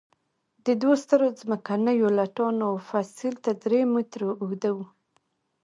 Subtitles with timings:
[0.65, 4.85] د دوو سترو ځمکنیو لټانو فسیل تر درې مترو اوږده وو.